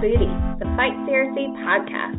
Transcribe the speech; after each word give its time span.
Tabootie, 0.00 0.32
the 0.56 0.64
Fight 0.80 0.96
CRC 1.04 1.36
podcast. 1.60 2.16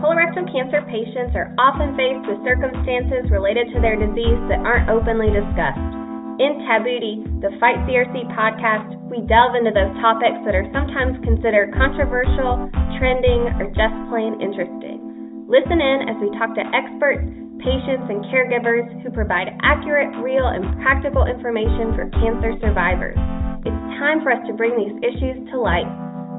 Colorectal 0.00 0.48
cancer 0.48 0.80
patients 0.88 1.36
are 1.36 1.52
often 1.60 1.92
faced 1.92 2.24
with 2.24 2.40
circumstances 2.40 3.28
related 3.28 3.68
to 3.76 3.84
their 3.84 4.00
disease 4.00 4.40
that 4.48 4.64
aren't 4.64 4.88
openly 4.88 5.28
discussed. 5.28 5.92
In 6.40 6.64
Tabootie, 6.64 7.20
the 7.44 7.52
Fight 7.60 7.76
CRC 7.84 8.16
podcast, 8.32 8.96
we 9.12 9.20
delve 9.28 9.60
into 9.60 9.76
those 9.76 9.92
topics 10.00 10.40
that 10.48 10.56
are 10.56 10.64
sometimes 10.72 11.20
considered 11.20 11.76
controversial, 11.76 12.72
trending, 12.96 13.44
or 13.60 13.68
just 13.76 13.92
plain 14.08 14.40
interesting. 14.40 15.44
Listen 15.52 15.84
in 15.84 16.08
as 16.08 16.16
we 16.16 16.32
talk 16.40 16.56
to 16.56 16.64
experts, 16.72 17.28
patients, 17.60 18.08
and 18.08 18.24
caregivers 18.32 18.88
who 19.04 19.12
provide 19.12 19.52
accurate, 19.60 20.16
real, 20.24 20.48
and 20.48 20.64
practical 20.80 21.28
information 21.28 21.92
for 21.92 22.08
cancer 22.24 22.56
survivors. 22.64 23.20
It's 23.68 23.84
time 24.00 24.24
for 24.24 24.32
us 24.32 24.40
to 24.48 24.56
bring 24.56 24.80
these 24.80 24.96
issues 25.04 25.44
to 25.52 25.60
light. 25.60 25.84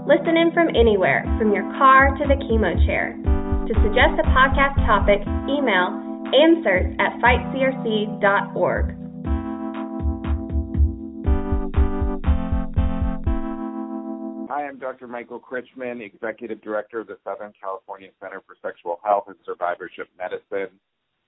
Listen 0.06 0.36
in 0.36 0.52
from 0.52 0.68
anywhere, 0.76 1.24
from 1.40 1.54
your 1.54 1.64
car 1.80 2.10
to 2.18 2.28
the 2.28 2.36
chemo 2.36 2.76
chair. 2.86 3.16
To 3.24 3.74
suggest 3.76 4.20
a 4.20 4.28
podcast 4.36 4.76
topic, 4.86 5.22
email 5.48 5.96
answers 6.36 6.94
at 7.00 7.16
fightcrc.org. 7.24 8.86
Hi, 14.50 14.68
I'm 14.68 14.78
Dr. 14.78 15.08
Michael 15.08 15.40
Krychman, 15.40 16.06
Executive 16.06 16.62
Director 16.62 17.00
of 17.00 17.08
the 17.08 17.18
Southern 17.24 17.54
California 17.58 18.10
Center 18.20 18.42
for 18.46 18.58
Sexual 18.62 19.00
Health 19.06 19.24
and 19.28 19.38
Survivorship 19.46 20.10
Medicine. 20.18 20.78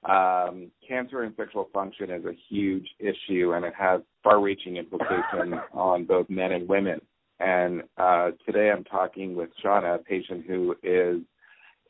Um, 0.04 0.70
cancer 0.86 1.24
and 1.24 1.34
sexual 1.38 1.70
function 1.74 2.12
is 2.12 2.26
a 2.26 2.34
huge 2.50 2.90
issue, 3.00 3.54
and 3.54 3.64
it 3.64 3.74
has 3.80 4.02
far-reaching 4.22 4.76
implications 4.76 5.56
on 5.74 6.04
both 6.04 6.30
men 6.30 6.52
and 6.52 6.68
women. 6.68 7.00
And 7.40 7.84
uh, 7.98 8.32
today, 8.46 8.72
I'm 8.72 8.84
talking 8.86 9.36
with 9.36 9.50
Shauna, 9.64 9.96
a 9.96 9.98
patient 10.00 10.46
who 10.48 10.76
is 10.84 11.22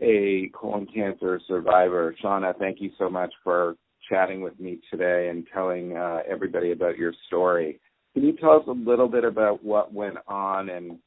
a 0.01 0.49
colon 0.53 0.87
cancer 0.93 1.39
survivor. 1.47 2.15
Shauna, 2.23 2.57
thank 2.57 2.81
you 2.81 2.91
so 2.97 3.09
much 3.09 3.33
for 3.43 3.75
chatting 4.09 4.41
with 4.41 4.59
me 4.59 4.79
today 4.91 5.29
and 5.29 5.47
telling 5.53 5.95
uh, 5.95 6.19
everybody 6.29 6.71
about 6.71 6.97
your 6.97 7.13
story. 7.27 7.79
Can 8.13 8.23
you 8.23 8.33
tell 8.37 8.51
us 8.51 8.63
a 8.67 8.71
little 8.71 9.07
bit 9.07 9.23
about 9.23 9.63
what 9.63 9.93
went 9.93 10.17
on 10.27 10.69
and 10.69 10.97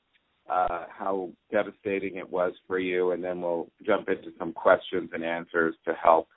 uh, 0.50 0.84
how 0.89 1.30
devastating 1.50 2.17
it 2.17 2.28
was 2.28 2.52
for 2.67 2.78
you, 2.78 3.12
and 3.12 3.23
then 3.23 3.41
we'll 3.41 3.69
jump 3.84 4.08
into 4.08 4.30
some 4.39 4.52
questions 4.52 5.11
and 5.12 5.25
answers 5.25 5.75
to 5.84 5.92
help 5.95 6.28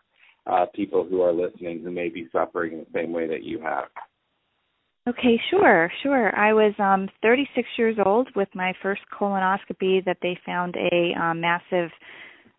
uh, 0.47 0.65
people 0.73 1.05
who 1.07 1.21
are 1.21 1.33
listening 1.33 1.81
who 1.81 1.91
may 1.91 2.09
be 2.09 2.27
suffering 2.31 2.73
in 2.73 2.79
the 2.79 2.85
same 2.93 3.11
way 3.13 3.27
that 3.27 3.43
you 3.43 3.59
have. 3.61 3.85
Okay, 5.09 5.39
sure, 5.49 5.91
sure. 6.03 6.35
I 6.35 6.53
was 6.53 6.73
um 6.77 7.09
36 7.23 7.67
years 7.77 7.97
old 8.05 8.29
with 8.35 8.49
my 8.53 8.71
first 8.83 9.01
colonoscopy 9.11 10.05
that 10.05 10.17
they 10.21 10.37
found 10.45 10.75
a 10.75 11.19
um, 11.19 11.41
massive 11.41 11.89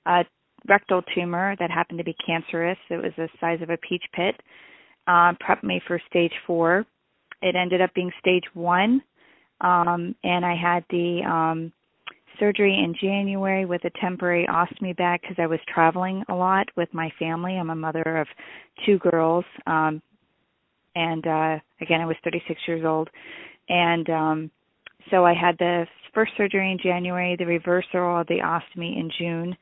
uh, 0.06 0.24
rectal 0.68 1.02
tumor 1.14 1.54
that 1.60 1.70
happened 1.70 1.98
to 1.98 2.04
be 2.04 2.16
cancerous. 2.26 2.78
It 2.90 2.96
was 2.96 3.12
the 3.16 3.28
size 3.40 3.62
of 3.62 3.70
a 3.70 3.76
peach 3.76 4.02
pit. 4.12 4.34
Uh, 5.06 5.34
prepped 5.34 5.62
me 5.62 5.80
for 5.86 6.00
stage 6.10 6.32
four. 6.44 6.84
It 7.42 7.54
ended 7.54 7.80
up 7.80 7.94
being 7.94 8.10
stage 8.18 8.44
one, 8.54 9.02
um, 9.60 10.14
and 10.24 10.44
I 10.44 10.56
had 10.56 10.84
the 10.90 11.20
um, 11.24 11.72
surgery 12.40 12.74
in 12.74 12.94
January 13.00 13.66
with 13.66 13.84
a 13.84 13.90
temporary 14.00 14.46
ostomy 14.48 14.96
bag 14.96 15.20
because 15.22 15.36
I 15.38 15.46
was 15.46 15.60
traveling 15.72 16.24
a 16.28 16.34
lot 16.34 16.66
with 16.76 16.88
my 16.92 17.10
family. 17.20 17.52
I'm 17.52 17.70
a 17.70 17.76
mother 17.76 18.02
of 18.02 18.26
two 18.84 18.98
girls. 18.98 19.44
Um, 19.66 20.02
and 20.94 21.26
uh 21.26 21.58
again 21.80 22.00
I 22.00 22.06
was 22.06 22.16
36 22.24 22.60
years 22.66 22.84
old 22.84 23.08
and 23.68 24.08
um 24.10 24.50
so 25.10 25.24
I 25.26 25.34
had 25.34 25.56
the 25.58 25.86
first 26.14 26.32
surgery 26.36 26.70
in 26.70 26.78
January, 26.82 27.36
the 27.36 27.46
reversal 27.46 28.20
of 28.20 28.26
the 28.28 28.38
ostomy 28.38 28.98
in 28.98 29.10
June, 29.18 29.56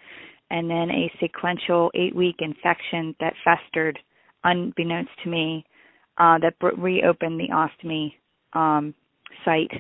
and 0.51 0.69
then 0.69 0.91
a 0.91 1.11
sequential 1.21 1.91
8-week 1.97 2.37
infection 2.41 3.15
that 3.21 3.33
festered 3.45 3.99
unbeknownst 4.45 5.11
to 5.25 5.31
me 5.31 5.65
uh 6.19 6.39
that 6.39 6.55
reopened 6.79 7.39
the 7.39 7.49
ostomy 7.49 8.13
um 8.59 8.95
site 9.45 9.71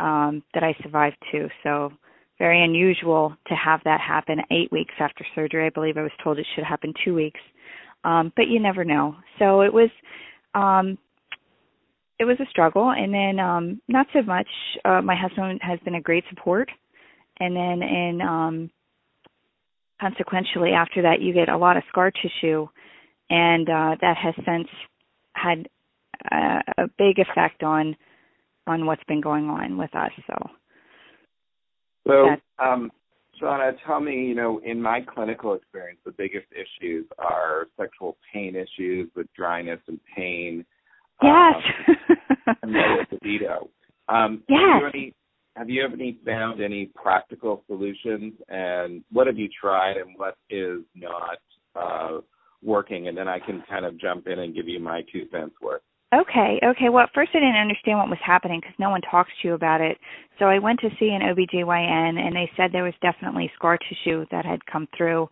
um 0.00 0.42
that 0.54 0.62
I 0.62 0.74
survived 0.82 1.16
to. 1.32 1.48
So 1.62 1.92
very 2.38 2.62
unusual 2.62 3.34
to 3.46 3.54
have 3.54 3.80
that 3.84 4.00
happen 4.00 4.40
8 4.50 4.70
weeks 4.70 4.94
after 5.00 5.24
surgery. 5.34 5.66
I 5.66 5.70
believe 5.70 5.96
I 5.96 6.02
was 6.02 6.10
told 6.22 6.38
it 6.38 6.46
should 6.54 6.64
happen 6.64 6.92
2 7.04 7.14
weeks. 7.14 7.40
Um 8.04 8.32
but 8.36 8.48
you 8.48 8.60
never 8.60 8.84
know. 8.84 9.16
So 9.38 9.62
it 9.62 9.72
was 9.72 9.90
um 10.56 10.98
it 12.18 12.24
was 12.24 12.38
a 12.40 12.50
struggle. 12.50 12.90
And 12.90 13.12
then 13.12 13.38
um 13.38 13.80
not 13.88 14.06
so 14.12 14.22
much 14.22 14.48
uh 14.84 15.02
my 15.02 15.14
husband 15.14 15.60
has 15.62 15.78
been 15.84 15.94
a 15.94 16.00
great 16.00 16.24
support. 16.30 16.68
And 17.38 17.54
then 17.54 17.82
in 17.82 18.20
um 18.22 18.70
consequentially 20.00 20.72
after 20.72 21.02
that 21.02 21.20
you 21.20 21.32
get 21.32 21.48
a 21.48 21.56
lot 21.56 21.76
of 21.76 21.82
scar 21.88 22.10
tissue. 22.10 22.66
And 23.30 23.68
uh 23.68 23.96
that 24.00 24.16
has 24.16 24.34
since 24.44 24.68
had 25.34 25.68
uh, 26.32 26.62
a 26.78 26.88
big 26.98 27.18
effect 27.18 27.62
on 27.62 27.96
on 28.66 28.86
what's 28.86 29.04
been 29.04 29.20
going 29.20 29.48
on 29.48 29.76
with 29.76 29.94
us. 29.94 30.10
So 30.26 30.50
so 32.06 32.36
um 32.58 32.90
Shauna, 33.40 33.72
tell 33.86 34.00
me, 34.00 34.26
you 34.26 34.34
know, 34.34 34.60
in 34.64 34.80
my 34.80 35.00
clinical 35.00 35.54
experience, 35.54 35.98
the 36.04 36.12
biggest 36.12 36.46
issues 36.52 37.06
are 37.18 37.66
sexual 37.78 38.16
pain 38.32 38.56
issues 38.56 39.10
with 39.14 39.26
dryness 39.36 39.80
and 39.88 40.00
pain. 40.14 40.64
Yes. 41.22 41.54
Um, 41.88 42.56
and 42.62 42.72
low 42.72 42.96
libido. 43.10 43.68
Um, 44.08 44.42
yes. 44.48 44.60
Have 44.60 44.80
you, 44.80 44.88
any, 44.88 45.14
have 45.56 45.70
you 45.70 45.88
any 45.92 46.18
found 46.24 46.60
any 46.60 46.86
practical 46.94 47.64
solutions, 47.66 48.34
and 48.48 49.02
what 49.10 49.26
have 49.26 49.38
you 49.38 49.48
tried, 49.60 49.96
and 49.96 50.10
what 50.16 50.36
is 50.50 50.80
not 50.94 51.38
uh, 51.74 52.20
working? 52.62 53.08
And 53.08 53.16
then 53.16 53.28
I 53.28 53.38
can 53.38 53.62
kind 53.68 53.84
of 53.84 53.98
jump 53.98 54.26
in 54.26 54.38
and 54.38 54.54
give 54.54 54.68
you 54.68 54.80
my 54.80 55.02
two 55.12 55.26
cents 55.32 55.54
worth. 55.60 55.82
Okay, 56.14 56.60
okay. 56.64 56.88
Well, 56.88 57.02
at 57.02 57.10
first 57.12 57.30
I 57.34 57.40
didn't 57.40 57.56
understand 57.56 57.98
what 57.98 58.08
was 58.08 58.18
happening 58.24 58.60
because 58.60 58.76
no 58.78 58.90
one 58.90 59.00
talks 59.00 59.30
to 59.42 59.48
you 59.48 59.54
about 59.54 59.80
it. 59.80 59.98
So 60.38 60.44
I 60.44 60.58
went 60.58 60.78
to 60.80 60.90
see 61.00 61.08
an 61.08 61.22
OBGYN 61.22 62.18
and 62.20 62.34
they 62.36 62.48
said 62.56 62.70
there 62.72 62.84
was 62.84 62.94
definitely 63.02 63.50
scar 63.56 63.76
tissue 63.76 64.24
that 64.30 64.44
had 64.44 64.64
come 64.66 64.86
through. 64.96 65.28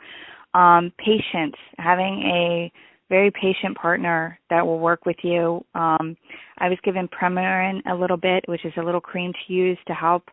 Um, 0.53 0.93
patience, 0.99 1.55
having 1.79 2.23
a 2.23 2.73
very 3.09 3.31
patient 3.31 3.77
partner 3.77 4.39
that 4.51 4.67
will 4.67 4.81
work 4.81 5.07
with 5.07 5.17
you. 5.23 5.65
Um, 5.75 6.17
I 6.59 6.69
was 6.69 6.79
given 6.83 7.09
Premarin 7.09 7.81
a 7.91 7.95
little 7.95 8.17
bit, 8.17 8.45
which 8.49 8.65
is 8.65 8.73
a 8.77 8.83
little 8.83 9.01
cream 9.01 9.33
to 9.33 9.53
use 9.53 9.79
to 9.87 9.95
help, 9.95 10.25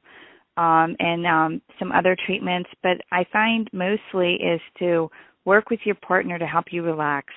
um, 0.57 0.95
and 0.99 1.25
um, 1.27 1.61
some 1.77 1.91
other 1.91 2.15
treatments. 2.25 2.69
But 2.81 2.97
I 3.11 3.25
find 3.31 3.69
mostly 3.73 4.35
is 4.35 4.61
to 4.79 5.09
work 5.45 5.69
with 5.69 5.81
your 5.85 5.95
partner 5.95 6.39
to 6.39 6.47
help 6.47 6.65
you 6.71 6.83
relax 6.83 7.27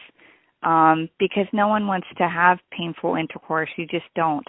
um, 0.64 1.08
because 1.19 1.47
no 1.52 1.69
one 1.69 1.86
wants 1.86 2.06
to 2.19 2.28
have 2.28 2.58
painful 2.70 3.16
intercourse. 3.16 3.69
You 3.76 3.86
just 3.86 4.06
don't. 4.16 4.47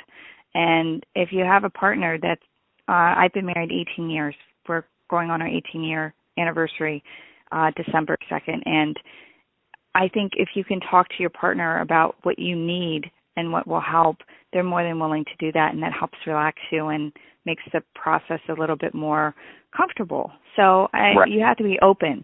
And 0.54 1.06
if 1.16 1.30
you 1.32 1.44
have 1.44 1.64
a 1.64 1.70
partner 1.70 2.18
that's, 2.22 2.42
uh, 2.88 3.14
I've 3.18 3.34
been 3.34 3.46
married 3.46 3.72
18 3.72 4.10
years. 4.10 4.36
We're 4.68 4.84
going 5.10 5.30
on 5.30 5.42
our 5.42 5.48
18 5.48 5.84
year 5.84 6.14
anniversary, 6.38 7.04
uh, 7.52 7.72
December 7.76 8.18
2nd. 8.32 8.62
And 8.66 8.98
I 9.94 10.08
think 10.08 10.34
if 10.36 10.50
you 10.56 10.64
can 10.64 10.80
talk 10.80 11.10
to 11.10 11.16
your 11.20 11.30
partner 11.30 11.82
about 11.82 12.16
what 12.24 12.40
you 12.40 12.56
need 12.56 13.12
and 13.38 13.52
what 13.52 13.68
will 13.68 13.82
help, 13.82 14.18
they're 14.54 14.64
more 14.64 14.84
than 14.84 15.00
willing 15.00 15.26
to 15.26 15.36
do 15.40 15.52
that. 15.52 15.74
And 15.74 15.84
that 15.84 15.94
helps 15.94 16.18
relax 16.26 16.58
you 16.72 16.88
and 16.88 17.12
makes 17.46 17.64
the 17.74 17.82
process 17.94 18.40
a 18.50 18.54
little 18.54 18.76
bit 18.78 18.94
more 18.94 19.36
comfortable. 19.76 20.32
So 20.56 20.88
I, 20.94 21.14
right. 21.16 21.30
you 21.30 21.42
have 21.42 21.58
to 21.58 21.64
be 21.64 21.78
open. 21.82 22.24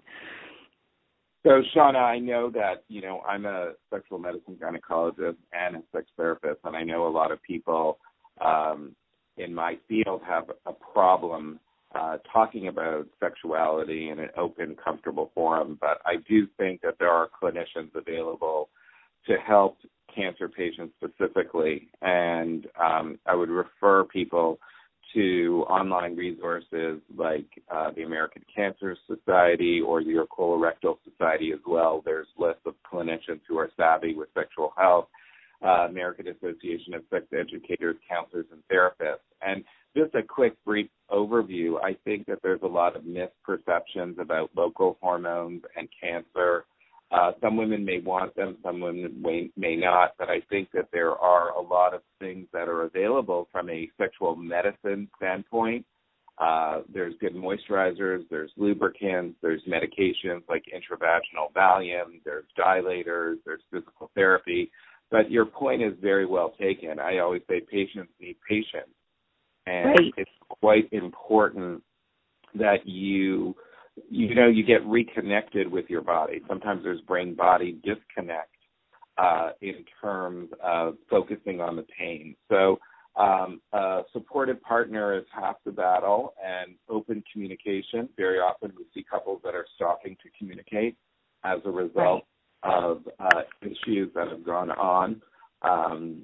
So, 1.44 1.64
Shauna, 1.76 1.96
I 1.96 2.20
know 2.20 2.52
that, 2.52 2.84
you 2.88 3.02
know, 3.02 3.22
I'm 3.28 3.46
a 3.46 3.72
sexual 3.92 4.20
medicine 4.20 4.60
gynecologist 4.62 5.38
and 5.54 5.78
a 5.78 5.84
sex 5.92 6.06
therapist, 6.16 6.60
and 6.64 6.76
I 6.76 6.84
know 6.84 7.08
a 7.08 7.10
lot 7.10 7.32
of 7.32 7.42
people 7.42 7.98
um, 8.40 8.96
in 9.38 9.54
my 9.54 9.78
field 9.88 10.22
have 10.28 10.52
a 10.68 10.74
problem 10.74 11.60
uh, 11.96 12.18
talking 12.32 12.68
about 12.68 13.08
sexuality 13.20 14.10
in 14.10 14.20
an 14.20 14.30
open, 14.38 14.76
comfortable 14.82 15.32
forum. 15.34 15.80
But 15.82 16.00
I 16.06 16.18
do 16.30 16.48
think 16.58 16.82
that 16.82 16.96
there 17.00 17.10
are 17.10 17.30
clinicians 17.42 17.94
available 17.96 18.70
to 19.28 19.36
help 19.38 19.78
cancer 20.16 20.48
patients 20.48 20.94
specifically, 20.98 21.90
and 22.04 22.68
um, 22.80 23.18
I 23.26 23.34
would 23.34 23.50
refer 23.50 24.04
people 24.04 24.60
to 25.14 25.66
online 25.70 26.16
resources 26.16 27.02
like 27.16 27.46
uh, 27.70 27.92
the 27.96 28.04
American 28.04 28.44
Cancer 28.54 28.96
Society 29.08 29.82
or 29.86 30.02
your 30.02 30.26
Colorectal 30.28 30.98
Society 31.10 31.52
as 31.52 31.60
well. 31.68 32.02
There's 32.06 32.28
lists 32.38 32.62
of 32.66 32.76
clinicians 32.92 33.42
who 33.48 33.58
are 33.58 33.70
savvy 33.78 34.14
with 34.14 34.30
sexual 34.34 34.74
health, 34.78 35.08
uh, 35.64 35.88
American 35.90 36.28
Association 36.28 36.94
of 36.94 37.04
Sex 37.10 37.26
Educators, 37.34 37.98
Counselors, 38.10 38.46
and 38.52 38.62
Therapists. 38.72 39.20
And 39.42 39.64
just 39.96 40.16
a 40.16 40.24
quick 40.24 40.54
brief 40.66 40.90
overview, 41.12 41.76
I 41.84 41.96
think 42.06 42.26
that 42.28 42.40
there's 42.42 42.62
a 42.64 42.68
lot 42.68 42.96
of 42.96 43.04
misperceptions 43.04 44.20
about 44.20 44.52
local 44.56 44.98
hormones 45.02 45.64
and 45.76 45.88
cancer 46.02 46.66
uh, 47.12 47.32
some 47.42 47.58
women 47.58 47.84
may 47.84 48.00
want 48.00 48.36
them, 48.36 48.58
some 48.64 48.80
women 48.80 49.22
may, 49.22 49.50
may 49.58 49.76
not, 49.76 50.14
but 50.18 50.30
I 50.30 50.42
think 50.50 50.70
that 50.74 50.90
there 50.92 51.12
are 51.12 51.50
a 51.52 51.62
lot 51.62 51.94
of 51.94 52.02
things 52.20 52.48
that 52.54 52.68
are 52.70 52.84
available 52.84 53.48
from 53.52 53.70
a 53.70 53.90
sexual 53.98 54.36
medicine 54.36 55.10
standpoint 55.18 55.86
Uh, 56.38 56.82
there's 56.92 57.14
good 57.20 57.36
moisturizers, 57.36 58.24
there's 58.30 58.52
lubricants, 58.58 59.38
there's 59.44 59.62
medications 59.68 60.42
like 60.50 60.64
intravaginal 60.74 61.52
Valium, 61.54 62.20
there's 62.26 62.46
dilators, 62.58 63.36
there's 63.46 63.62
physical 63.72 64.10
therapy. 64.16 64.72
But 65.12 65.30
your 65.30 65.46
point 65.46 65.84
is 65.84 65.94
very 66.02 66.26
well 66.26 66.54
taken. 66.60 67.00
I 67.00 67.20
always 67.20 67.44
say 67.48 67.60
patients 67.60 68.12
need 68.20 68.38
patience. 68.48 68.96
And 69.68 69.90
right. 69.90 70.14
it's 70.18 70.32
quite 70.62 70.88
important 70.92 71.84
that 72.56 72.88
you 72.88 73.56
you 74.10 74.36
know 74.36 74.48
you 74.48 74.64
get 74.64 74.86
reconnected 74.86 75.72
with 75.72 75.90
your 75.90 76.02
body. 76.02 76.42
Sometimes 76.48 76.84
there's 76.84 77.02
brain 77.02 77.36
body 77.36 77.80
disconnect 77.84 78.56
uh, 79.18 79.52
in 79.62 79.86
terms 80.02 80.50
of 80.64 80.96
focusing 81.10 81.62
on 81.62 81.76
the 81.76 81.86
pain. 81.98 82.36
So 82.50 82.80
um, 83.16 83.62
a 83.74 84.04
supportive 84.14 84.62
partner 84.62 85.18
is 85.18 85.26
half 85.34 85.56
the 85.66 85.72
battle, 85.72 86.34
and 86.44 86.76
open 86.90 87.24
communication. 87.32 88.08
Very 88.16 88.40
often, 88.40 88.72
we 88.78 88.86
see 88.94 89.06
couples 89.10 89.42
that 89.44 89.54
are 89.54 89.66
stopping 89.76 90.16
to 90.24 90.30
communicate 90.38 90.96
as 91.44 91.60
a 91.66 91.70
result 91.70 92.24
right. 92.64 92.74
of 92.74 93.02
uh, 93.20 93.42
issues 93.62 94.12
that 94.16 94.30
have 94.30 94.46
gone 94.46 94.72
on. 94.72 95.22
Um, 95.62 96.22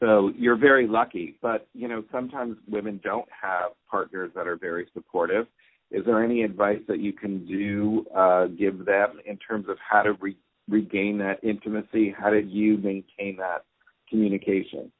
so 0.00 0.32
you're 0.36 0.56
very 0.56 0.88
lucky, 0.88 1.36
but 1.40 1.68
you 1.72 1.86
know 1.86 2.02
sometimes 2.10 2.56
women 2.68 3.00
don't 3.04 3.28
have 3.30 3.70
partners 3.88 4.32
that 4.34 4.48
are 4.48 4.56
very 4.56 4.88
supportive. 4.92 5.46
Is 5.92 6.04
there 6.06 6.24
any 6.24 6.42
advice 6.42 6.80
that 6.88 7.00
you 7.00 7.12
can 7.12 7.46
do 7.46 8.06
uh, 8.16 8.46
give 8.46 8.84
them 8.84 9.20
in 9.26 9.36
terms 9.36 9.66
of 9.68 9.76
how 9.78 10.02
to 10.02 10.14
re- 10.14 10.36
regain 10.68 11.18
that 11.18 11.44
intimacy? 11.44 12.14
How 12.18 12.30
did 12.30 12.50
you 12.50 12.78
maintain 12.78 13.36
that 13.36 13.64
communication? 14.08 14.90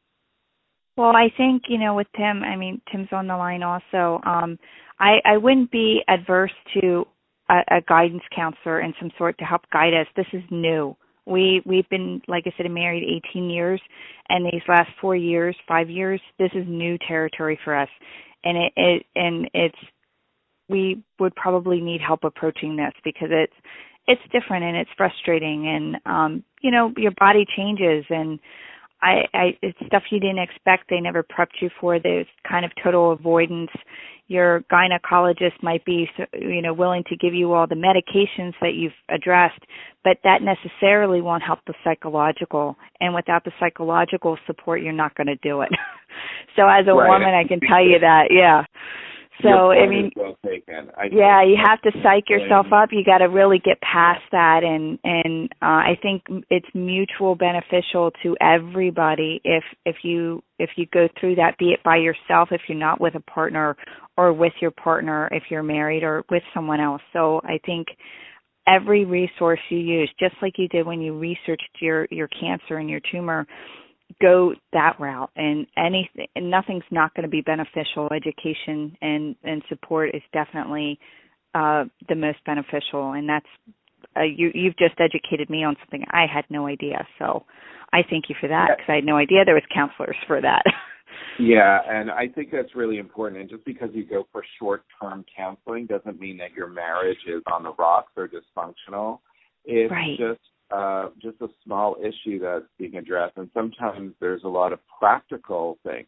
Well, 0.97 1.17
I 1.17 1.33
think, 1.37 1.63
you 1.69 1.79
know, 1.79 1.95
with 1.95 2.09
Tim, 2.15 2.43
I 2.43 2.57
mean, 2.57 2.81
Tim's 2.91 3.09
on 3.13 3.27
the 3.27 3.37
line 3.37 3.63
also. 3.63 4.21
Um, 4.27 4.59
I, 5.01 5.17
I 5.25 5.39
wouldn't 5.39 5.71
be 5.71 6.03
adverse 6.09 6.53
to 6.81 7.07
a, 7.49 7.77
a 7.77 7.81
guidance 7.89 8.23
counselor 8.35 8.81
in 8.81 8.93
some 9.01 9.11
sort 9.17 9.39
to 9.39 9.45
help 9.45 9.63
guide 9.73 9.95
us. 9.95 10.07
This 10.15 10.27
is 10.35 10.43
new. 10.51 10.95
We 11.25 11.63
we've 11.65 11.89
been, 11.89 12.21
like 12.27 12.45
I 12.47 12.53
said, 12.57 12.69
married 12.71 13.23
18 13.31 13.49
years, 13.49 13.81
and 14.29 14.45
these 14.45 14.63
last 14.69 14.91
four 15.01 15.15
years, 15.15 15.57
five 15.69 15.89
years, 15.89 16.21
this 16.39 16.51
is 16.53 16.65
new 16.67 16.99
territory 17.07 17.59
for 17.65 17.79
us, 17.79 17.89
and 18.43 18.59
it, 18.59 18.73
it 18.75 19.07
and 19.15 19.49
it's 19.55 19.79
we 20.73 21.03
would 21.21 21.35
probably 21.37 21.81
need 21.81 22.01
help 22.01 22.25
approaching 22.25 22.77
this 22.77 22.93
because 23.05 23.29
it's 23.31 23.53
it's 24.09 24.23
different 24.33 24.65
and 24.65 24.77
it's 24.77 24.91
frustrating 24.97 25.69
and 25.69 25.97
um 26.07 26.45
you 26.63 26.71
know 26.73 26.93
your 26.97 27.13
body 27.21 27.47
changes 27.57 28.05
and 28.11 28.41
I, 29.03 29.25
I 29.35 29.59
it's 29.63 29.79
stuff 29.87 30.05
you 30.11 30.21
didn't 30.21 30.39
expect. 30.39 30.89
They 30.89 31.01
never 31.01 31.23
prepped 31.23 31.61
you 31.61 31.71
for. 31.81 31.99
There's 31.99 32.27
kind 32.49 32.65
of 32.65 32.71
total 32.83 33.13
avoidance. 33.13 33.71
Your 34.29 34.63
gynecologist 34.73 35.61
might 35.63 35.85
be, 35.85 36.09
you 36.33 36.63
know, 36.63 36.73
willing 36.73 37.03
to 37.09 37.17
give 37.17 37.35
you 37.35 37.53
all 37.53 37.67
the 37.67 37.75
medications 37.75 38.55
that 38.61 38.75
you've 38.75 38.93
addressed, 39.09 39.61
but 40.05 40.19
that 40.23 40.39
necessarily 40.41 41.21
won't 41.21 41.43
help 41.43 41.59
the 41.67 41.75
psychological. 41.85 42.77
And 43.01 43.13
without 43.13 43.45
the 43.45 43.51
psychological 43.59 44.39
support, 44.47 44.81
you're 44.83 44.93
not 44.93 45.17
going 45.17 45.27
to 45.27 45.37
do 45.37 45.63
it. 45.63 45.71
so 46.57 46.69
as 46.69 46.87
a 46.89 46.95
right. 46.95 47.09
woman, 47.09 47.35
I 47.35 47.45
can 47.47 47.61
tell 47.61 47.85
you 47.85 47.99
that. 47.99 48.29
Yeah. 48.31 48.63
So 49.43 49.71
I 49.71 49.89
mean, 49.89 50.11
well 50.17 50.37
I 50.45 51.05
yeah, 51.11 51.43
you 51.43 51.57
have 51.63 51.81
to 51.83 51.91
psych 52.03 52.29
yourself 52.29 52.67
up. 52.73 52.91
You 52.93 53.05
got 53.05 53.19
to 53.19 53.27
really 53.27 53.59
get 53.59 53.81
past 53.81 54.23
that, 54.31 54.63
and 54.63 54.99
and 55.05 55.53
uh, 55.63 55.83
I 55.91 55.99
think 56.01 56.23
it's 56.51 56.67
mutual 56.75 57.35
beneficial 57.35 58.11
to 58.23 58.37
everybody 58.41 59.41
if 59.45 59.65
if 59.85 59.97
you 60.03 60.43
if 60.59 60.71
you 60.77 60.87
go 60.93 61.09
through 61.19 61.37
that, 61.37 61.59
be 61.59 61.71
it 61.71 61.83
by 61.83 61.97
yourself 61.97 62.49
if 62.53 62.63
you're 62.69 62.79
not 62.79 63.01
with 63.01 63.15
a 63.15 63.21
partner, 63.21 63.77
or 64.17 64.33
with 64.33 64.53
your 64.61 64.71
partner 64.71 65.29
if 65.33 65.45
you're 65.51 65.63
married, 65.63 66.03
or 66.03 66.25
with 66.31 66.43
someone 66.55 66.81
else. 66.81 67.03
So 67.13 67.41
I 67.45 67.59
think 67.65 67.89
every 68.67 69.05
resource 69.05 69.61
you 69.71 69.79
use, 69.79 70.11
just 70.21 70.35
like 70.41 70.55
you 70.57 70.69
did 70.69 70.87
when 70.87 71.01
you 71.01 71.19
researched 71.19 71.79
your 71.81 72.07
your 72.11 72.29
cancer 72.29 72.79
and 72.79 72.89
your 72.89 73.01
tumor, 73.11 73.47
go 74.23 74.55
that 74.73 74.97
route 75.01 75.31
and 75.37 75.67
anything 75.77 76.27
and 76.37 76.51
nothing's 76.51 76.85
not 76.91 77.13
going 77.15 77.25
to 77.25 77.31
be 77.31 77.43
beneficial. 77.43 78.09
Education 78.13 78.97
and 79.03 79.37
and 79.43 79.63
support 79.69 80.11
is 80.15 80.23
definitely 80.33 80.99
uh 81.55 81.85
the 82.09 82.15
most 82.15 82.39
beneficial 82.47 83.13
and 83.13 83.29
that's 83.29 83.47
uh, 84.17 84.23
you 84.23 84.51
you've 84.55 84.79
just 84.79 84.95
educated 85.01 85.51
me 85.51 85.65
on 85.65 85.77
something 85.81 86.05
I 86.11 86.27
had 86.33 86.45
no 86.49 86.67
idea 86.67 87.07
so 87.19 87.45
I 87.93 88.01
thank 88.09 88.25
you 88.29 88.37
for 88.41 88.49
that 88.49 88.69
because 88.77 88.89
I 88.89 88.95
had 88.97 89.05
no 89.05 89.17
idea 89.17 89.45
there 89.45 89.55
was 89.55 89.65
counselors 89.75 90.17
for 90.27 90.41
that. 90.41 90.63
Yeah 91.39 91.79
and 91.89 92.11
I 92.11 92.29
think 92.29 92.51
that's 92.51 92.75
really 92.75 92.99
important 92.99 93.41
and 93.41 93.51
just 93.51 93.65
because 93.65 93.91
you 93.93 94.05
go 94.05 94.27
for 94.33 94.45
short 94.59 94.83
term 95.01 95.25
counseling 95.35 95.87
doesn't 95.87 96.21
mean 96.21 96.37
that 96.39 96.53
your 96.53 96.69
marriage 96.69 97.19
is 97.27 97.43
on 97.53 97.63
the 97.63 97.73
rocks 97.79 98.13
or 98.17 98.29
dysfunctional. 98.29 99.19
It's 99.65 99.91
right. 99.91 100.19
just 100.19 100.41
uh, 100.73 101.09
just 101.21 101.41
a 101.41 101.49
small 101.65 101.97
issue 102.01 102.39
that's 102.41 102.65
being 102.79 102.97
addressed, 102.97 103.37
and 103.37 103.51
sometimes 103.53 104.15
there's 104.21 104.43
a 104.45 104.49
lot 104.49 104.73
of 104.73 104.79
practical 104.99 105.79
things. 105.85 106.07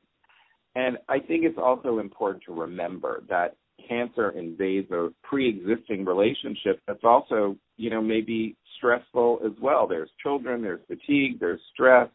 And 0.74 0.98
I 1.08 1.18
think 1.18 1.44
it's 1.44 1.58
also 1.58 1.98
important 1.98 2.42
to 2.46 2.52
remember 2.52 3.22
that 3.28 3.56
cancer 3.88 4.30
invades 4.30 4.90
a 4.90 5.08
pre-existing 5.22 6.04
relationship 6.04 6.80
that's 6.86 7.04
also, 7.04 7.56
you 7.76 7.90
know, 7.90 8.00
maybe 8.00 8.56
stressful 8.76 9.40
as 9.44 9.52
well. 9.60 9.86
There's 9.86 10.10
children, 10.22 10.62
there's 10.62 10.80
fatigue, 10.88 11.38
there's 11.38 11.60
stress, 11.72 12.08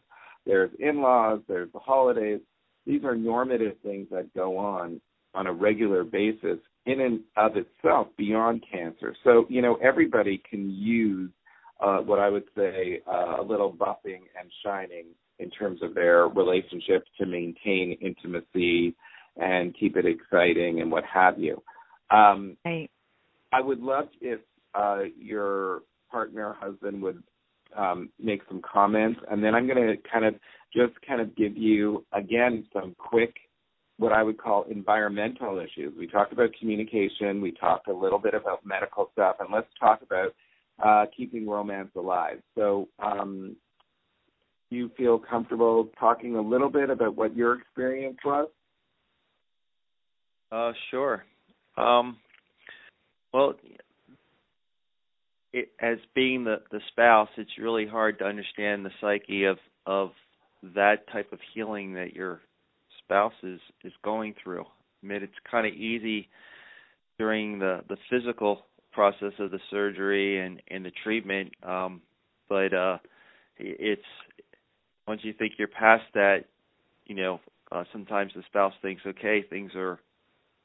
there's 0.46 0.70
in-laws, 0.78 1.40
there's 1.48 1.72
the 1.72 1.78
holidays. 1.78 2.40
These 2.86 3.04
are 3.04 3.14
normative 3.14 3.74
things 3.82 4.08
that 4.10 4.34
go 4.34 4.58
on 4.58 5.00
on 5.34 5.46
a 5.46 5.52
regular 5.52 6.02
basis 6.02 6.58
in 6.86 7.00
and 7.00 7.20
of 7.36 7.52
itself 7.56 8.08
beyond 8.16 8.64
cancer. 8.70 9.14
So, 9.22 9.46
you 9.48 9.62
know, 9.62 9.76
everybody 9.76 10.42
can 10.50 10.70
use 10.70 11.30
uh, 11.80 11.98
what 11.98 12.18
I 12.18 12.28
would 12.28 12.44
say 12.56 13.00
uh, 13.06 13.40
a 13.40 13.42
little 13.42 13.72
buffing 13.72 14.22
and 14.38 14.50
shining 14.64 15.06
in 15.38 15.50
terms 15.50 15.80
of 15.82 15.94
their 15.94 16.28
relationship 16.28 17.04
to 17.18 17.26
maintain 17.26 17.96
intimacy 18.00 18.94
and 19.36 19.74
keep 19.78 19.96
it 19.96 20.04
exciting 20.04 20.80
and 20.80 20.90
what 20.90 21.04
have 21.04 21.38
you. 21.38 21.62
Um, 22.10 22.56
right. 22.64 22.90
I 23.52 23.60
would 23.60 23.80
love 23.80 24.08
if 24.20 24.40
uh, 24.74 25.04
your 25.18 25.82
partner, 26.10 26.54
husband, 26.60 27.02
would 27.02 27.22
um, 27.76 28.10
make 28.20 28.42
some 28.48 28.60
comments, 28.60 29.20
and 29.30 29.42
then 29.42 29.54
I'm 29.54 29.66
going 29.66 29.86
to 29.86 29.96
kind 30.10 30.24
of 30.24 30.34
just 30.74 30.92
kind 31.06 31.20
of 31.20 31.34
give 31.36 31.56
you 31.56 32.04
again 32.12 32.66
some 32.72 32.94
quick, 32.98 33.34
what 33.96 34.12
I 34.12 34.22
would 34.22 34.38
call 34.38 34.64
environmental 34.70 35.58
issues. 35.58 35.94
We 35.98 36.06
talked 36.06 36.32
about 36.32 36.50
communication, 36.58 37.40
we 37.40 37.52
talked 37.52 37.88
a 37.88 37.92
little 37.92 38.18
bit 38.18 38.34
about 38.34 38.64
medical 38.64 39.10
stuff, 39.12 39.36
and 39.40 39.48
let's 39.52 39.68
talk 39.78 40.02
about 40.02 40.34
uh, 40.84 41.06
keeping 41.16 41.48
romance 41.48 41.90
alive. 41.96 42.40
So, 42.56 42.88
um, 42.98 43.56
do 44.70 44.76
you 44.76 44.90
feel 44.96 45.18
comfortable 45.18 45.90
talking 45.98 46.36
a 46.36 46.40
little 46.40 46.70
bit 46.70 46.90
about 46.90 47.16
what 47.16 47.36
your 47.36 47.58
experience 47.58 48.18
was? 48.24 48.48
Uh, 50.52 50.72
sure. 50.90 51.24
Um, 51.76 52.16
well, 53.32 53.54
it, 55.52 55.70
as 55.80 55.98
being 56.14 56.44
the 56.44 56.56
the 56.70 56.80
spouse, 56.88 57.28
it's 57.36 57.58
really 57.58 57.86
hard 57.86 58.18
to 58.18 58.24
understand 58.24 58.84
the 58.84 58.90
psyche 59.00 59.44
of 59.44 59.58
of 59.86 60.10
that 60.74 61.10
type 61.12 61.32
of 61.32 61.38
healing 61.54 61.94
that 61.94 62.14
your 62.14 62.40
spouse 63.04 63.32
is 63.42 63.60
is 63.84 63.92
going 64.04 64.34
through. 64.42 64.64
I 65.02 65.06
mean, 65.06 65.22
it's 65.22 65.32
kind 65.50 65.66
of 65.66 65.74
easy 65.74 66.28
during 67.18 67.58
the 67.58 67.80
the 67.88 67.96
physical 68.08 68.66
process 68.92 69.32
of 69.38 69.50
the 69.50 69.60
surgery 69.70 70.38
and 70.44 70.62
and 70.68 70.84
the 70.84 70.92
treatment 71.02 71.52
um 71.62 72.00
but 72.48 72.72
uh 72.74 72.98
it's 73.58 74.02
once 75.06 75.20
you 75.24 75.32
think 75.32 75.52
you're 75.58 75.68
past 75.68 76.04
that 76.14 76.44
you 77.06 77.14
know 77.14 77.40
uh 77.72 77.84
sometimes 77.92 78.32
the 78.34 78.42
spouse 78.46 78.72
thinks 78.82 79.02
okay 79.06 79.44
things 79.48 79.72
are 79.74 79.98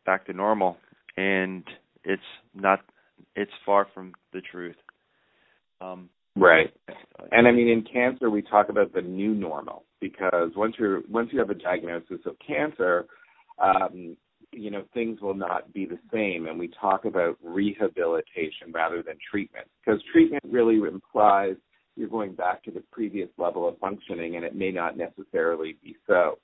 back 0.05 0.25
to 0.25 0.33
normal 0.33 0.77
and 1.17 1.63
it's 2.03 2.21
not 2.53 2.79
it's 3.35 3.51
far 3.65 3.87
from 3.93 4.13
the 4.33 4.41
truth. 4.41 4.75
Um 5.81 6.09
right. 6.35 6.73
And 7.31 7.47
i 7.47 7.51
mean 7.51 7.67
in 7.67 7.83
cancer 7.91 8.29
we 8.29 8.41
talk 8.41 8.69
about 8.69 8.93
the 8.93 9.01
new 9.01 9.33
normal 9.33 9.83
because 10.01 10.51
once 10.55 10.75
you're 10.77 11.01
once 11.09 11.29
you 11.31 11.39
have 11.39 11.49
a 11.49 11.55
diagnosis 11.55 12.19
of 12.25 12.35
cancer 12.45 13.05
um 13.61 14.17
you 14.55 14.71
know 14.71 14.83
things 14.93 15.21
will 15.21 15.33
not 15.33 15.71
be 15.73 15.85
the 15.85 15.99
same 16.11 16.47
and 16.47 16.57
we 16.57 16.69
talk 16.79 17.05
about 17.05 17.37
rehabilitation 17.43 18.71
rather 18.71 19.03
than 19.03 19.15
treatment 19.29 19.67
because 19.83 20.01
treatment 20.11 20.43
really 20.49 20.75
implies 20.75 21.55
you're 21.95 22.09
going 22.09 22.33
back 22.33 22.63
to 22.63 22.71
the 22.71 22.83
previous 22.91 23.29
level 23.37 23.67
of 23.67 23.77
functioning 23.79 24.35
and 24.35 24.45
it 24.45 24.55
may 24.55 24.71
not 24.71 24.97
necessarily 24.97 25.77
be 25.81 25.95
so. 26.07 26.37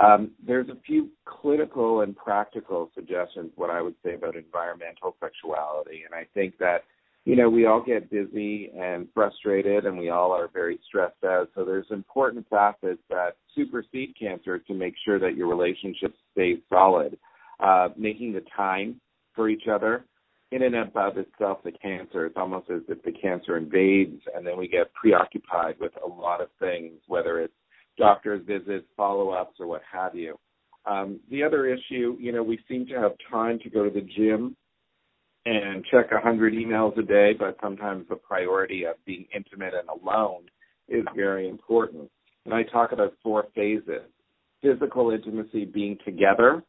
Um, 0.00 0.32
there's 0.44 0.68
a 0.68 0.76
few 0.86 1.10
clinical 1.24 2.02
and 2.02 2.16
practical 2.16 2.90
suggestions 2.94 3.50
what 3.56 3.70
i 3.70 3.82
would 3.82 3.96
say 4.04 4.14
about 4.14 4.36
environmental 4.36 5.16
sexuality 5.20 6.02
and 6.04 6.14
i 6.14 6.26
think 6.32 6.56
that 6.58 6.84
you 7.24 7.34
know 7.34 7.50
we 7.50 7.66
all 7.66 7.82
get 7.82 8.08
busy 8.08 8.70
and 8.78 9.08
frustrated 9.12 9.86
and 9.86 9.98
we 9.98 10.10
all 10.10 10.30
are 10.30 10.48
very 10.52 10.78
stressed 10.86 11.24
out 11.24 11.50
so 11.56 11.64
there's 11.64 11.86
important 11.90 12.46
facets 12.48 13.02
that 13.08 13.36
supersede 13.54 14.14
cancer 14.18 14.60
to 14.60 14.74
make 14.74 14.94
sure 15.04 15.18
that 15.18 15.36
your 15.36 15.48
relationship 15.48 16.14
stays 16.32 16.58
solid 16.68 17.18
uh, 17.62 17.88
making 17.96 18.32
the 18.32 18.44
time 18.56 19.00
for 19.34 19.48
each 19.48 19.68
other. 19.70 20.04
In 20.52 20.62
and 20.62 20.74
of 20.74 21.16
itself, 21.16 21.58
the 21.62 21.70
cancer, 21.70 22.26
it's 22.26 22.36
almost 22.36 22.70
as 22.70 22.80
if 22.88 23.00
the 23.04 23.12
cancer 23.12 23.56
invades, 23.56 24.20
and 24.34 24.44
then 24.44 24.58
we 24.58 24.66
get 24.66 24.92
preoccupied 24.94 25.76
with 25.78 25.92
a 26.04 26.08
lot 26.08 26.40
of 26.40 26.48
things, 26.58 26.94
whether 27.06 27.40
it's 27.40 27.54
doctor's 27.96 28.44
visits, 28.46 28.86
follow 28.96 29.30
ups, 29.30 29.56
or 29.60 29.68
what 29.68 29.82
have 29.90 30.16
you. 30.16 30.36
Um, 30.86 31.20
the 31.30 31.44
other 31.44 31.66
issue, 31.66 32.16
you 32.18 32.32
know, 32.32 32.42
we 32.42 32.58
seem 32.68 32.86
to 32.86 32.94
have 32.94 33.12
time 33.30 33.60
to 33.60 33.70
go 33.70 33.84
to 33.84 33.90
the 33.90 34.00
gym 34.00 34.56
and 35.46 35.84
check 35.90 36.10
a 36.10 36.20
hundred 36.20 36.54
emails 36.54 36.98
a 36.98 37.02
day, 37.02 37.32
but 37.38 37.56
sometimes 37.62 38.06
the 38.08 38.16
priority 38.16 38.84
of 38.84 38.96
being 39.06 39.26
intimate 39.34 39.74
and 39.74 39.88
alone 39.88 40.42
is 40.88 41.04
very 41.14 41.48
important. 41.48 42.10
And 42.44 42.54
I 42.54 42.64
talk 42.64 42.92
about 42.92 43.14
four 43.22 43.46
phases: 43.54 44.02
physical 44.62 45.10
intimacy, 45.12 45.64
being 45.64 45.96
together 46.04 46.64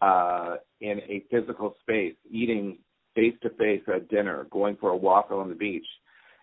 uh, 0.00 0.56
in 0.80 1.00
a 1.08 1.24
physical 1.30 1.74
space, 1.80 2.14
eating 2.30 2.78
face 3.14 3.34
to 3.42 3.50
face 3.50 3.82
at 3.92 4.08
dinner, 4.08 4.46
going 4.50 4.76
for 4.76 4.90
a 4.90 4.96
walk 4.96 5.30
on 5.30 5.48
the 5.48 5.54
beach. 5.54 5.86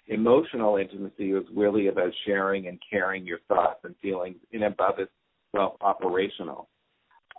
Emotional 0.07 0.77
intimacy 0.77 1.31
is 1.31 1.45
really 1.55 1.87
about 1.87 2.11
sharing 2.25 2.67
and 2.67 2.79
caring 2.89 3.25
your 3.25 3.39
thoughts 3.47 3.79
and 3.83 3.95
feelings 4.01 4.37
in 4.51 4.63
above 4.63 4.95
itself 4.99 5.75
operational. 5.81 6.67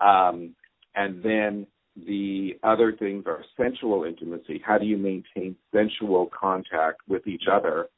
Um, 0.00 0.54
and 0.94 1.23
then 1.23 1.66
the 2.06 2.52
other 2.62 2.92
things 2.99 3.25
are 3.26 3.44
sensual 3.56 4.04
intimacy. 4.04 4.62
How 4.64 4.78
do 4.78 4.87
you 4.87 4.97
maintain 4.97 5.56
sensual 5.73 6.30
contact 6.38 7.00
with 7.09 7.26
each 7.26 7.44
other? 7.50 7.88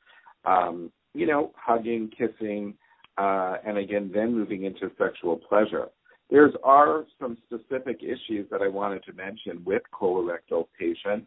Um, 0.44 0.90
you 1.14 1.26
know, 1.26 1.52
hugging, 1.56 2.10
kissing, 2.16 2.74
uh, 3.16 3.56
and 3.64 3.78
again, 3.78 4.10
then 4.12 4.34
moving 4.34 4.64
into 4.64 4.90
sexual 4.98 5.36
pleasure. 5.36 5.88
There's 6.30 6.54
are 6.64 7.04
some 7.20 7.38
specific 7.46 8.02
issues 8.02 8.48
that 8.50 8.60
I 8.62 8.68
wanted 8.68 9.04
to 9.04 9.12
mention 9.12 9.62
with 9.64 9.82
colorectal 9.92 10.66
patients. 10.78 11.26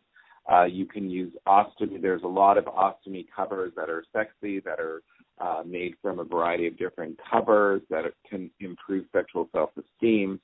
Uh, 0.52 0.66
you 0.66 0.86
can 0.86 1.10
use 1.10 1.32
ostomy. 1.48 2.02
There's 2.02 2.24
a 2.24 2.28
lot 2.28 2.58
of 2.58 2.66
ostomy 2.66 3.26
covers 3.34 3.72
that 3.76 3.90
are 3.90 4.04
sexy, 4.12 4.60
that 4.62 4.80
are 4.80 5.02
uh, 5.40 5.64
made 5.66 5.94
from 6.02 6.20
a 6.20 6.24
variety 6.24 6.68
of 6.68 6.78
different 6.78 7.20
covers 7.30 7.82
that 7.90 8.04
can 8.30 8.50
improve 8.60 9.06
sexual 9.14 9.48
self-esteem. 9.54 10.40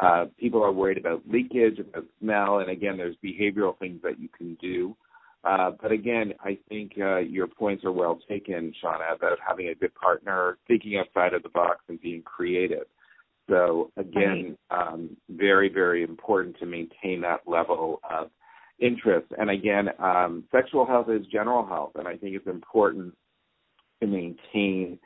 Uh, 0.00 0.24
people 0.38 0.62
are 0.62 0.72
worried 0.72 0.98
about 0.98 1.22
leakage, 1.28 1.78
about 1.78 2.04
smell, 2.18 2.60
and 2.60 2.70
again, 2.70 2.96
there's 2.96 3.16
behavioral 3.22 3.78
things 3.78 4.00
that 4.02 4.18
you 4.18 4.28
can 4.36 4.54
do. 4.60 4.96
Uh, 5.44 5.72
but 5.80 5.92
again, 5.92 6.32
I 6.40 6.56
think 6.68 6.92
uh, 7.00 7.18
your 7.18 7.46
points 7.46 7.84
are 7.84 7.92
well 7.92 8.18
taken, 8.28 8.72
Shauna, 8.82 9.14
about 9.14 9.38
having 9.46 9.68
a 9.68 9.74
good 9.74 9.94
partner, 9.94 10.58
thinking 10.66 10.96
outside 10.98 11.34
of 11.34 11.42
the 11.42 11.48
box, 11.50 11.80
and 11.88 12.00
being 12.00 12.22
creative. 12.22 12.86
So 13.48 13.90
again, 13.96 14.56
um, 14.70 15.16
very, 15.30 15.68
very 15.68 16.02
important 16.02 16.58
to 16.60 16.66
maintain 16.66 17.20
that 17.22 17.40
level 17.46 18.00
of 18.08 18.30
interest. 18.78 19.26
And 19.38 19.50
again, 19.50 19.88
um, 19.98 20.44
sexual 20.52 20.86
health 20.86 21.08
is 21.08 21.26
general 21.26 21.66
health, 21.66 21.92
and 21.96 22.06
I 22.06 22.16
think 22.16 22.36
it's 22.36 22.46
important 22.46 23.14
to 24.00 24.06
maintain 24.06 24.98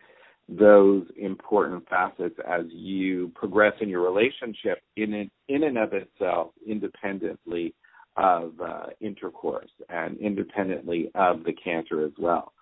those 0.49 1.05
important 1.17 1.89
facets 1.89 2.37
as 2.49 2.67
you 2.69 3.33
progress 3.35 3.73
in 3.81 3.89
your 3.89 4.03
relationship 4.03 4.81
in 4.97 5.29
in 5.49 5.65
and 5.65 5.77
of 5.77 5.93
itself, 5.93 6.53
independently 6.67 7.75
of 8.17 8.53
uh, 8.61 8.87
intercourse 9.01 9.71
and 9.89 10.17
independently 10.19 11.11
of 11.15 11.45
the 11.45 11.53
cancer 11.53 12.05
as 12.05 12.13
well. 12.19 12.53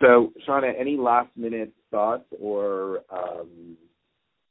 So, 0.00 0.32
Shauna, 0.46 0.72
any 0.78 0.96
last 0.96 1.30
minute 1.36 1.72
thoughts 1.90 2.24
or 2.40 3.00
um, 3.10 3.76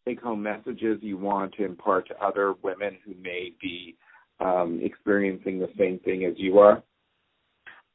take 0.06 0.22
home 0.22 0.42
messages 0.42 1.00
you 1.02 1.18
want 1.18 1.54
to 1.56 1.66
impart 1.66 2.08
to 2.08 2.24
other 2.24 2.54
women 2.64 2.98
who 3.06 3.14
may 3.22 3.54
be 3.62 3.96
um, 4.40 4.80
experiencing 4.82 5.60
the 5.60 5.70
same 5.78 6.00
thing 6.00 6.26
as 6.26 6.34
you 6.38 6.60
are? 6.60 6.84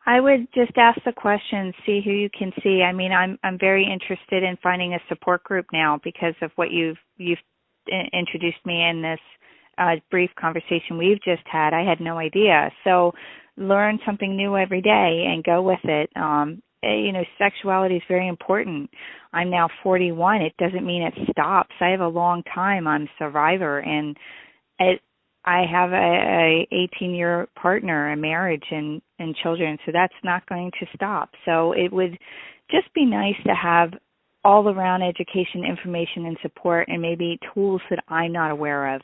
I 0.07 0.21
would 0.21 0.47
just 0.55 0.71
ask 0.77 1.03
the 1.05 1.13
question, 1.13 1.73
see 1.85 2.01
who 2.05 2.13
you 2.13 2.31
can 2.31 2.53
see. 2.63 2.83
I 2.83 2.93
mean, 2.93 3.11
I'm 3.11 3.37
I'm 3.43 3.59
very 3.59 3.85
interested 3.85 4.45
in 4.45 4.57
finding 4.63 4.95
a 4.95 5.01
support 5.09 5.43
group 5.43 5.67
now 5.73 5.99
because 6.05 6.35
of 6.43 6.53
what 6.55 6.71
you've 6.71 6.99
you've 7.17 7.41
introduced 8.13 8.65
me 8.65 8.89
in 8.89 9.03
this 9.03 9.19
uh, 9.79 9.97
brief 10.11 10.31
conversation 10.41 10.97
we've 10.97 11.23
just 11.23 11.43
had. 11.45 11.73
I 11.75 11.83
had 11.83 12.01
no 12.01 12.19
idea. 12.19 12.71
So 12.85 13.13
learn 13.57 13.99
something 14.07 14.37
new 14.37 14.57
every 14.57 14.81
day 14.81 15.25
and 15.29 15.43
go 15.43 15.61
with 15.63 15.85
it. 15.85 16.11
Um, 16.17 16.63
you 16.95 17.13
know, 17.13 17.25
sexuality 17.39 17.97
is 17.97 18.03
very 18.09 18.29
important. 18.29 18.91
I'm 19.33 19.51
now 19.51 19.69
41. 19.83 20.43
It 20.43 20.55
doesn't 20.59 20.87
mean 20.87 21.03
it 21.03 21.15
stops. 21.31 21.75
I 21.81 21.89
have 21.89 22.01
a 22.01 22.09
long 22.09 22.43
time. 22.55 22.87
I'm 22.87 23.09
survivor, 23.19 23.79
and 23.79 24.17
it, 24.79 25.01
I 25.45 25.65
have 25.71 25.93
a, 25.93 26.67
a 26.67 26.69
18 26.97 27.15
year 27.15 27.47
partner, 27.61 28.13
a 28.13 28.17
marriage, 28.17 28.65
and 28.71 29.01
and 29.19 29.35
children. 29.43 29.79
So 29.87 29.93
that's 29.93 30.15
not 30.25 30.47
going 30.49 30.71
to 30.81 30.87
stop. 30.95 31.31
So 31.45 31.73
it 31.73 31.93
would 31.93 32.19
just 32.71 32.93
be 32.95 33.05
nice 33.05 33.37
to 33.47 33.55
have 33.55 33.91
all 34.45 34.69
around 34.69 35.03
education, 35.03 35.65
information, 35.69 36.27
and 36.27 36.37
support, 36.41 36.87
and 36.89 37.03
maybe 37.03 37.39
tools 37.53 37.81
that 37.91 38.05
I'm 38.09 38.33
not 38.33 38.53
aware 38.53 38.95
of 38.95 39.03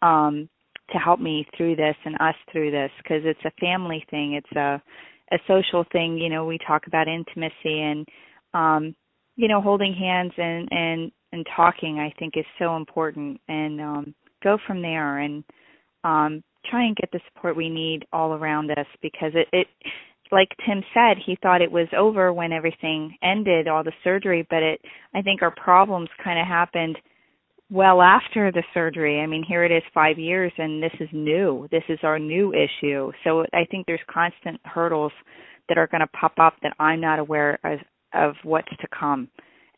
um, 0.00 0.48
to 0.92 0.98
help 0.98 1.18
me 1.18 1.46
through 1.56 1.74
this 1.76 1.96
and 2.04 2.14
us 2.16 2.36
through 2.52 2.70
this 2.70 2.90
because 2.98 3.22
it's 3.24 3.44
a 3.44 3.60
family 3.60 4.04
thing. 4.10 4.34
It's 4.34 4.56
a 4.56 4.80
a 5.32 5.38
social 5.46 5.84
thing. 5.92 6.18
You 6.18 6.30
know, 6.30 6.44
we 6.44 6.58
talk 6.66 6.86
about 6.86 7.08
intimacy 7.08 7.80
and 7.80 8.06
um, 8.54 8.94
you 9.36 9.48
know 9.48 9.60
holding 9.60 9.94
hands 9.94 10.32
and 10.36 10.68
and 10.70 11.12
and 11.32 11.46
talking. 11.54 11.98
I 11.98 12.12
think 12.18 12.34
is 12.36 12.44
so 12.58 12.76
important 12.76 13.40
and 13.48 13.80
um, 13.80 14.14
go 14.42 14.58
from 14.66 14.82
there 14.82 15.18
and 15.18 15.44
um, 16.04 16.42
try 16.70 16.84
and 16.84 16.96
get 16.96 17.10
the 17.12 17.20
support 17.32 17.56
we 17.56 17.68
need 17.68 18.04
all 18.12 18.32
around 18.32 18.70
us 18.70 18.86
because 19.02 19.32
it, 19.34 19.48
it 19.52 19.66
like 20.32 20.48
Tim 20.66 20.82
said, 20.92 21.18
he 21.24 21.38
thought 21.40 21.62
it 21.62 21.70
was 21.70 21.86
over 21.96 22.32
when 22.32 22.52
everything 22.52 23.16
ended, 23.22 23.68
all 23.68 23.84
the 23.84 23.92
surgery, 24.02 24.46
but 24.50 24.62
it 24.62 24.80
I 25.14 25.22
think 25.22 25.42
our 25.42 25.54
problems 25.54 26.08
kind 26.22 26.38
of 26.38 26.46
happened 26.46 26.96
well 27.70 28.00
after 28.00 28.52
the 28.52 28.62
surgery. 28.72 29.20
I 29.20 29.26
mean, 29.26 29.44
here 29.46 29.64
it 29.64 29.72
is 29.72 29.82
5 29.92 30.18
years 30.18 30.52
and 30.58 30.82
this 30.82 30.92
is 31.00 31.08
new. 31.12 31.68
This 31.70 31.82
is 31.88 31.98
our 32.02 32.18
new 32.18 32.52
issue. 32.52 33.12
So 33.24 33.44
I 33.52 33.64
think 33.70 33.86
there's 33.86 34.00
constant 34.12 34.60
hurdles 34.64 35.12
that 35.68 35.78
are 35.78 35.88
going 35.88 36.00
to 36.00 36.06
pop 36.08 36.34
up 36.38 36.54
that 36.62 36.74
I'm 36.78 37.00
not 37.00 37.18
aware 37.18 37.58
of, 37.64 37.78
of 38.14 38.34
what's 38.44 38.70
to 38.80 38.86
come, 38.96 39.28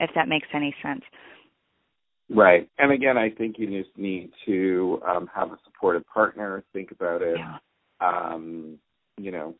if 0.00 0.10
that 0.14 0.28
makes 0.28 0.48
any 0.54 0.74
sense. 0.82 1.02
Right. 2.30 2.68
And 2.78 2.92
again, 2.92 3.16
I 3.16 3.30
think 3.30 3.56
you 3.58 3.66
just 3.82 3.96
need 3.96 4.30
to 4.44 5.00
um, 5.08 5.30
have 5.34 5.50
a 5.50 5.58
supportive 5.64 6.06
partner, 6.06 6.62
think 6.74 6.90
about 6.90 7.22
it, 7.22 7.38
yeah. 7.38 7.56
um, 8.00 8.78
you 9.16 9.30
know, 9.30 9.54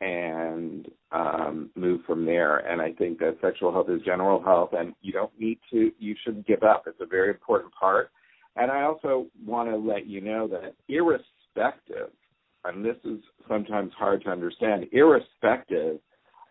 and 0.00 0.86
um, 1.12 1.70
move 1.74 2.00
from 2.06 2.24
there. 2.24 2.58
And 2.58 2.80
I 2.80 2.92
think 2.92 3.18
that 3.18 3.38
sexual 3.40 3.72
health 3.72 3.88
is 3.90 4.00
general 4.04 4.42
health, 4.42 4.70
and 4.72 4.94
you 5.00 5.12
don't 5.12 5.32
need 5.38 5.58
to, 5.72 5.92
you 5.98 6.14
shouldn't 6.24 6.46
give 6.46 6.62
up. 6.62 6.84
It's 6.86 7.00
a 7.00 7.06
very 7.06 7.30
important 7.30 7.72
part. 7.74 8.10
And 8.56 8.70
I 8.70 8.82
also 8.82 9.26
want 9.44 9.68
to 9.70 9.76
let 9.76 10.06
you 10.06 10.20
know 10.20 10.48
that 10.48 10.74
irrespective, 10.88 12.10
and 12.64 12.84
this 12.84 12.96
is 13.04 13.18
sometimes 13.48 13.92
hard 13.98 14.22
to 14.24 14.30
understand, 14.30 14.86
irrespective 14.92 15.98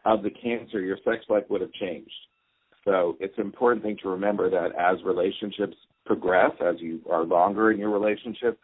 of 0.06 0.24
the 0.24 0.30
cancer, 0.30 0.82
your 0.82 0.98
sex 1.04 1.26
life 1.30 1.44
would 1.50 1.62
have 1.62 1.74
changed 1.74 2.12
so 2.88 3.18
it's 3.20 3.38
an 3.38 3.44
important 3.44 3.84
thing 3.84 3.98
to 4.02 4.10
remember 4.10 4.50
that 4.50 4.70
as 4.80 5.04
relationships 5.04 5.76
progress, 6.06 6.52
as 6.62 6.76
you 6.80 7.02
are 7.12 7.26
longer 7.26 7.72
in 7.72 7.78
your 7.78 7.90
relationship, 7.90 8.58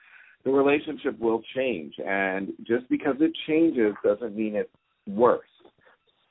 the 0.45 0.51
relationship 0.51 1.17
will 1.19 1.41
change. 1.55 1.93
And 2.05 2.53
just 2.63 2.89
because 2.89 3.15
it 3.19 3.31
changes 3.47 3.93
doesn't 4.03 4.35
mean 4.35 4.55
it's 4.55 4.69
worse. 5.07 5.47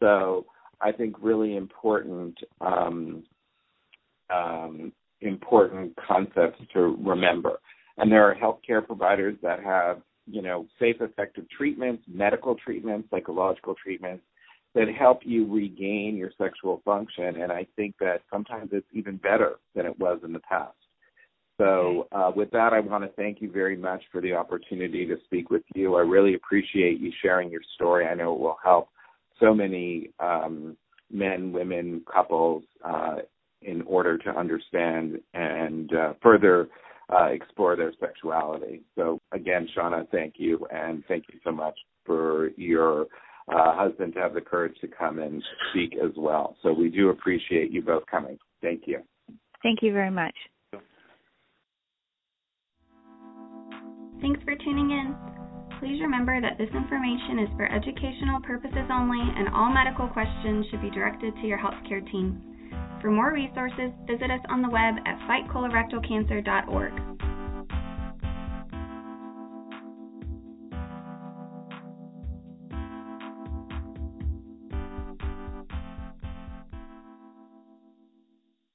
So 0.00 0.46
I 0.80 0.92
think 0.92 1.16
really 1.20 1.56
important 1.56 2.36
um, 2.60 3.22
um, 4.32 4.92
important 5.20 5.96
concepts 6.06 6.60
to 6.74 6.96
remember. 7.04 7.58
And 7.98 8.10
there 8.10 8.28
are 8.28 8.34
healthcare 8.34 8.84
providers 8.84 9.36
that 9.42 9.62
have, 9.62 10.00
you 10.26 10.42
know, 10.42 10.66
safe, 10.78 10.96
effective 11.00 11.44
treatments, 11.56 12.02
medical 12.08 12.56
treatments, 12.56 13.08
psychological 13.10 13.74
treatments 13.74 14.24
that 14.74 14.88
help 14.88 15.20
you 15.22 15.52
regain 15.52 16.16
your 16.16 16.30
sexual 16.38 16.80
function. 16.84 17.42
And 17.42 17.52
I 17.52 17.66
think 17.76 17.94
that 18.00 18.22
sometimes 18.30 18.70
it's 18.72 18.86
even 18.92 19.16
better 19.16 19.56
than 19.74 19.86
it 19.86 19.98
was 19.98 20.20
in 20.24 20.32
the 20.32 20.40
past. 20.40 20.74
So, 21.62 22.08
uh, 22.10 22.32
with 22.34 22.50
that, 22.50 22.72
I 22.72 22.80
want 22.80 23.04
to 23.04 23.10
thank 23.10 23.40
you 23.40 23.50
very 23.50 23.76
much 23.76 24.02
for 24.10 24.20
the 24.20 24.32
opportunity 24.32 25.06
to 25.06 25.16
speak 25.24 25.48
with 25.48 25.62
you. 25.74 25.94
I 25.94 26.00
really 26.00 26.34
appreciate 26.34 26.98
you 26.98 27.12
sharing 27.22 27.50
your 27.50 27.60
story. 27.74 28.06
I 28.06 28.14
know 28.14 28.34
it 28.34 28.40
will 28.40 28.58
help 28.62 28.88
so 29.38 29.54
many 29.54 30.10
um, 30.18 30.76
men, 31.12 31.52
women, 31.52 32.02
couples 32.12 32.64
uh, 32.84 33.18
in 33.60 33.82
order 33.82 34.18
to 34.18 34.30
understand 34.30 35.20
and 35.34 35.94
uh, 35.94 36.14
further 36.20 36.68
uh, 37.10 37.26
explore 37.26 37.76
their 37.76 37.92
sexuality. 38.00 38.82
So, 38.96 39.20
again, 39.30 39.68
Shauna, 39.76 40.08
thank 40.10 40.34
you, 40.38 40.66
and 40.72 41.04
thank 41.06 41.26
you 41.32 41.38
so 41.44 41.52
much 41.52 41.78
for 42.04 42.50
your 42.56 43.06
uh, 43.48 43.76
husband 43.76 44.14
to 44.14 44.20
have 44.20 44.34
the 44.34 44.40
courage 44.40 44.74
to 44.80 44.88
come 44.88 45.20
and 45.20 45.42
speak 45.70 45.94
as 46.02 46.10
well. 46.16 46.56
So 46.62 46.72
we 46.72 46.88
do 46.88 47.10
appreciate 47.10 47.70
you 47.70 47.82
both 47.82 48.04
coming. 48.10 48.38
Thank 48.62 48.82
you. 48.86 49.02
Thank 49.62 49.80
you 49.82 49.92
very 49.92 50.10
much. 50.10 50.34
Thanks 54.22 54.40
for 54.44 54.54
tuning 54.54 54.92
in. 54.92 55.16
Please 55.80 56.00
remember 56.00 56.40
that 56.40 56.56
this 56.56 56.70
information 56.70 57.40
is 57.42 57.48
for 57.56 57.66
educational 57.66 58.40
purposes 58.40 58.86
only 58.88 59.18
and 59.18 59.48
all 59.48 59.74
medical 59.74 60.06
questions 60.06 60.64
should 60.70 60.80
be 60.80 60.90
directed 60.90 61.34
to 61.34 61.46
your 61.46 61.58
healthcare 61.58 62.08
team. 62.08 62.40
For 63.00 63.10
more 63.10 63.32
resources, 63.32 63.90
visit 64.06 64.30
us 64.30 64.40
on 64.48 64.62
the 64.62 64.70
web 64.70 64.94
at 65.04 65.18
fightcolorectalcancer.org. 65.26 67.11